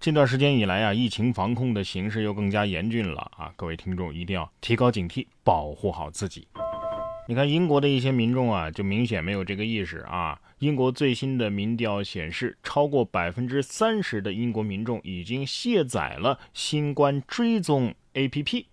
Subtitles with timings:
[0.00, 3.52] 这段时间以来啊，疫情防控的形势又更加严峻了啊！
[3.54, 6.48] 各位听众一定要提高警惕，保护好自己。
[7.28, 10.40] 你看英国的一些民众啊，就明显没有这个意识啊。
[10.60, 18.64] 英国最新的民调显示，超过百分之三十的英国民众已经卸载了新冠追踪 APP，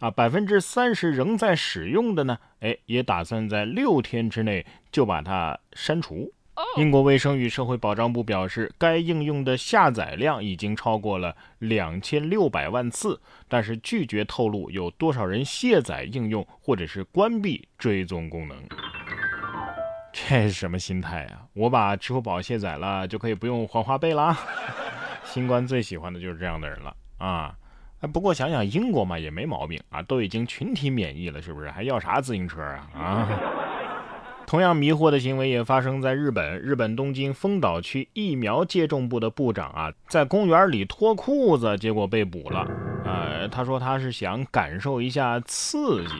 [0.00, 6.32] 啊，百分之三十仍在使用的呢，哎，也打算在六天之内就把它删除。
[6.76, 18.56] 英国卫生与社会保障部表示，该应用的下载量已经超过了两千六百万次，但是拒绝透露有多少人卸载应用或者是关闭追踪功能。
[20.12, 21.42] 这是什么心态啊？
[21.54, 24.38] 我把支付宝卸载了，就可以不用还花呗啦？
[25.24, 27.54] 新冠最喜欢的就是这样的人了啊！
[28.12, 31.70] 不过想想英国嘛，也没毛病啊，都已经群体免疫了，是不是？
[31.70, 32.88] 还要啥自行车啊？
[32.94, 33.28] 啊！
[34.52, 36.60] 同样迷惑的行为也发生在日本。
[36.60, 42.70] 日本东京丰岛区疫苗接种部的部长啊，在公园里脱裤子，结果被捕了。
[43.02, 46.12] 呃，他说他是想感受一下刺激。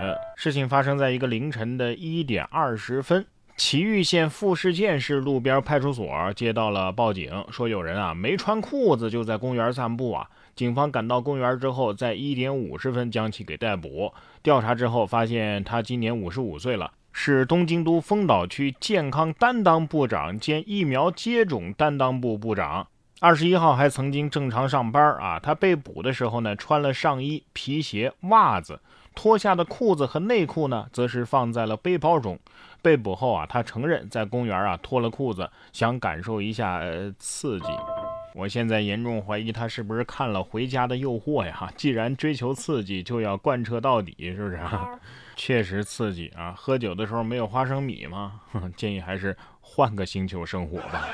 [0.00, 3.24] 呃，事情发生在一个凌晨的一点二十分，
[3.56, 10.28] 埼玉县富士见市路边派出所接到了报警，说有人啊没穿裤子就在公园散步啊。
[10.56, 14.12] 警方赶到公园之后，在一点五十分将其给逮捕。
[14.42, 16.90] 调查之后发现他今年五十五岁了。
[17.16, 22.88] 是东京都丰岛区健康担当部长兼疫苗接种担当部部长。
[23.20, 25.38] 二十一号还曾经正常上班啊。
[25.38, 28.80] 他被捕的时候呢，穿了上衣、皮鞋、袜子，
[29.14, 32.38] 脱下的裤子和内裤呢，则是放在了背包中。
[32.82, 37.66] 被捕后啊，他承认在公园啊脱了裤子，想感受一下呃刺激。
[38.34, 41.70] 我现在严重怀疑他是不是看了《回家的诱惑》呀？
[41.78, 44.58] 既然追求刺激，就要贯彻到底，是不是？
[45.36, 46.52] 确实刺激啊！
[46.56, 48.40] 喝酒的时候没有花生米吗？
[48.76, 51.08] 建议还是换个星球生活吧。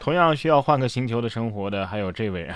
[0.00, 2.50] 同样需要换个星球的生活的还有这位，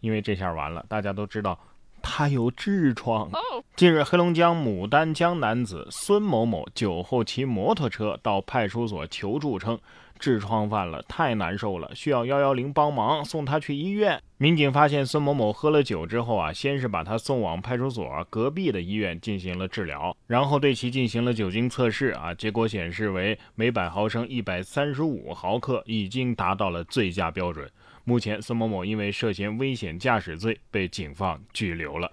[0.00, 1.58] 因为这下完了，大家都知道
[2.08, 3.28] 他有痔疮。
[3.74, 9.76] 近日，黑龙江牡丹江男子孙某某酒后骑摩托车到派出所求助称。
[10.18, 14.18] 痔疮犯了，太难受了，需要幺幺零帮忙送他去医院。
[14.38, 27.70] 民警发现孙某某喝了酒之后啊，先是把他送往派出所隔壁的医院进行了治疗，然后对其进行了酒精测试啊，结果显示为每百毫升一百三十五毫克，已经达到了醉驾标准。
[28.08, 32.08] 目前孙某某因为涉嫌危险驾驶罪被警方拘留了。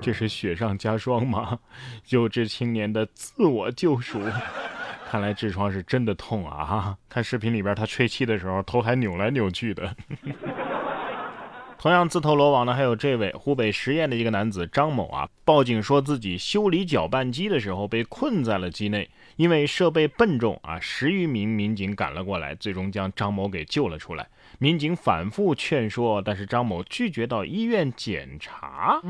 [0.00, 1.58] 这是雪上加霜吗？
[2.10, 4.20] 有志青年的自我救赎。
[5.10, 6.64] 看来痔疮是真的痛啊！
[6.64, 9.92] 哈，看视频里边他吹气的时候头还扭来扭去的。
[11.80, 24.28] 同样自投罗网的还有这位湖北十堰的一个男子张某啊，报警说自己修理搅拌机的时候被困在了机内，因为设备笨重啊，十余名民警赶了过来，最终将张某给救了出来。
[24.58, 29.00] 民警反复劝说，但是张某拒绝到医院检查。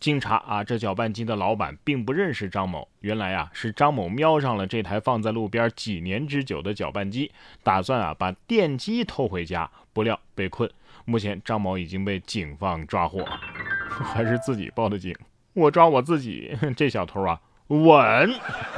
[0.00, 2.88] 经查啊，这搅拌机的老板并不认识张某。
[3.02, 7.30] 原来啊，是张某瞄上了这台放在路边几年之久的搅拌机，
[7.62, 10.68] 打算啊把电机偷回家，不料被困。
[11.04, 13.24] 目前张某已经被警方抓获，
[13.88, 15.14] 还是自己报的警。
[15.54, 17.40] 我抓我自己， 这小偷啊！
[17.68, 18.30] 稳，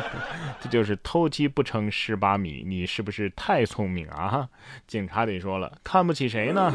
[0.60, 4.48] 这就是偷鸡不成蚀把米，你是不是太聪明啊？
[4.86, 6.72] 警察得说了，看不起谁呢？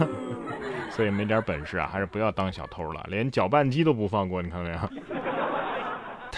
[0.92, 4.80] 所以没点本事啊，还是不要当小偷了，连搅拌机都不放过，你看没有？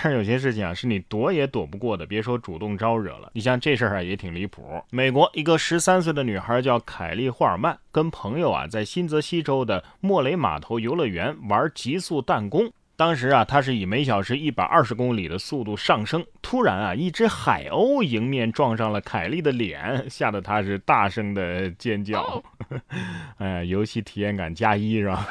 [0.03, 3.29] 但是有些事情啊，是你躲也躲不过的，别说主动招惹了。
[3.33, 4.81] 你像这事儿啊，也挺离谱。
[4.89, 12.71] 美国一个十三岁的女孩叫凯莉·霍尔曼，跟朋友啊在新泽西州的莫雷码头游乐园玩极速弹弓。
[12.95, 22.43] 当时啊，他是以每小时一百二十公里的速度上升，突然啊，一只海鸥迎面撞上了凯莉的脸，吓得他是大声的尖叫。
[23.37, 25.27] 哎呀，游戏体验感加一是吧？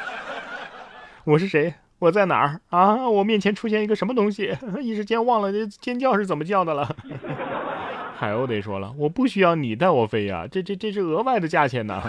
[1.25, 1.73] 我是谁？
[2.01, 3.07] 我在哪儿啊？
[3.07, 4.57] 我面前出现一个什么东西？
[4.81, 6.95] 一时间忘了尖叫是怎么叫的了。
[8.17, 12.01] 海鸥得说了，我不需要你带我飞呀，这这这是额外的价钱呢。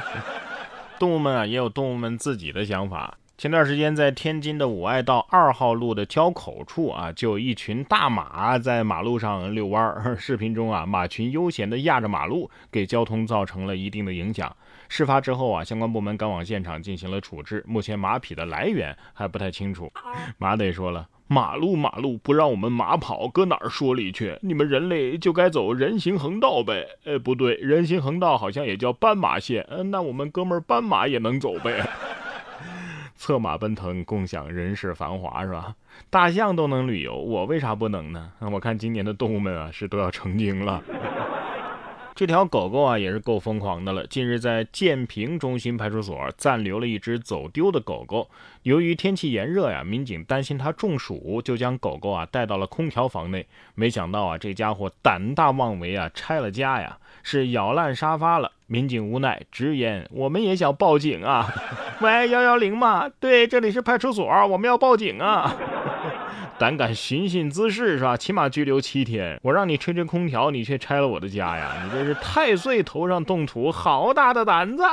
[0.98, 3.18] 动物们啊，也有动物们自己的想法。
[3.42, 10.15] 前段时间，在天津的五爱道二号路的交口处啊，就有一群大马在马路上遛弯儿。
[10.16, 14.56] 视频中啊，马群悠闲地压着马路，给交通造成了一定的影响。
[14.89, 17.65] 事发之后啊，相关部门赶往现场进行了处置。
[17.66, 19.91] 目前马匹的来源还不太清楚。
[20.38, 24.38] 马得说了：“马路马路不让我们马跑，搁哪儿说理去？
[24.42, 26.86] 你们人类就该走人行横道呗？
[27.04, 29.66] 呃，不对，人行横道好像也叫斑马线。
[29.68, 31.84] 嗯，那我们哥们儿斑马也能走呗？”
[33.22, 35.77] 策马奔腾，共享人世繁华，是吧？
[36.10, 38.33] 大象都能旅游，我为啥不能呢？
[38.41, 40.83] 我看今年的动物们啊，是都要成精了。
[42.14, 44.06] 这条狗狗啊，也是够疯狂的了。
[44.06, 48.28] 近日，在建平中心派出所暂留了一只走丢的狗狗。
[48.64, 53.47] 由于天气炎热呀，民警担心它中暑，就将狗狗啊带到了空调房内。
[53.74, 58.53] 没想到啊，这家伙胆大妄为啊，拆了家呀，是咬烂沙发了。
[58.66, 61.47] 民警无奈直言：“我们也想报警啊！
[62.00, 63.09] 喂，幺幺零吗？
[63.20, 65.54] 对，这里是派出所，我们要报警啊！”
[66.59, 68.17] 胆敢寻衅滋事是吧？
[68.17, 69.39] 起码拘留七天。
[69.43, 71.73] 我让你吹吹空调，你却拆了我的家呀！
[71.84, 74.84] 你这是太岁头上动土，好大的胆子！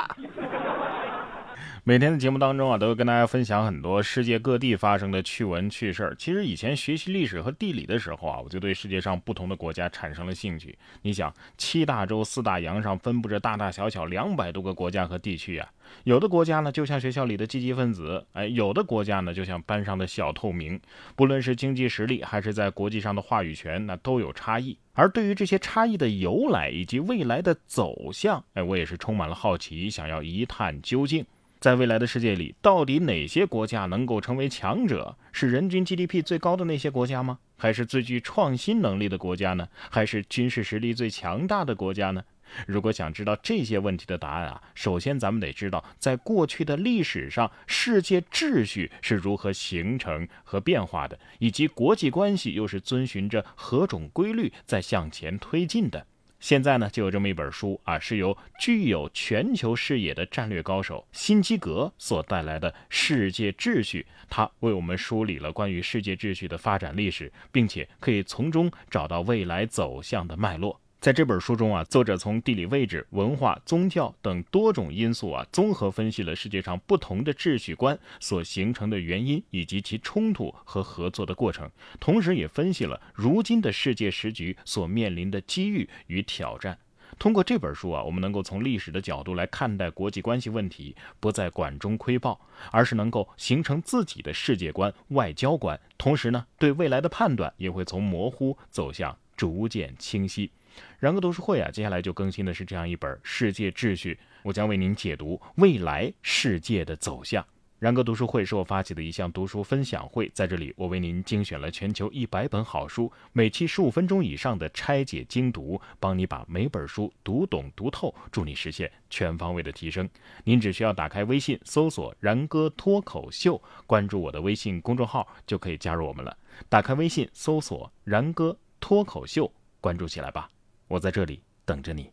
[1.89, 6.15] 每天的节目当中啊，都会跟大家分享很多世界各地发生的趣闻趣事儿。
[6.19, 10.77] 其实以前学习历史和地理的时候啊，我就对世界上不同的国家产生了兴趣。
[11.01, 15.67] 你想，七大洲四大洋上分布着大大小小两百多个国家和地区啊。
[16.03, 20.79] 有的国家呢，就像学校里的积极分子，哎，有的国家呢，就像班上的小透明。
[21.15, 24.77] 不论是经济实力，还是在国际上的话语权，那都有差异。
[24.93, 31.25] 而对于这些差异的由来以及未来的走向，哎，我也是充满了好奇，想要一探究竟。
[31.59, 35.17] 在未来的世界里，到底哪些国家能够成为强者？
[35.33, 37.39] 是人均 GDP 最高的那些国家吗？
[37.57, 39.67] 还是最具创新能力的国家呢？
[39.89, 42.23] 还是军事实力最强大的国家呢？
[42.65, 56.07] 如果想知道这些问题的答案啊，首先咱们得知道，在过去的历史上，世界秩序是如何形成和变化的，以及国际关系又是遵循着何种规律在向前推进的。
[56.39, 70.79] 现在呢，就有这么一本书啊，是由具有全球视野的战略高手辛基格所带来的世界秩序，他为我们梳理了关于世界秩序的发展历史，并且可以从中找到未来走向的脉络。
[70.99, 86.77] 在这本书中啊，作者从地理位置、文化、宗教等多种因素啊，综合分析了世界上不同的秩序观所形成的原因以及其冲突和合作的过程，同时也分析了如今的世界时局所面临的机遇与挑战。
[87.17, 92.37] 通过这本书啊，我们能够从历史的角度来看待国际关系问题，不再管中窥豹，
[92.71, 95.79] 而是能够形成自己的世界观、外交观。
[95.97, 100.51] 同时呢，对未来的判断也会从模糊走向逐渐清晰。
[100.99, 104.13] 然哥读书会啊，接下来就更新的是这样一本《世界秩序》，
[104.43, 107.45] 我将为您解读未来世界的走向。
[107.79, 120.09] 然哥读书会是我发起的一项读书分享会，在这里我为您精选了全球一百本好书，每期十五分钟以上的拆解精读，帮你把每本书读懂读透，助你实现全方位的提升。
[120.43, 126.37] 您只需要打开微信搜索“然哥脱口秀”，关注我的微信公众号就可以加入我们了。
[126.67, 129.49] 打开微信搜索“然哥脱口秀”，
[129.79, 130.49] 关注起来吧。
[130.89, 132.11] 我在这里等着你。